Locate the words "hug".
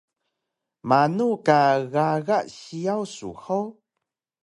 3.41-3.67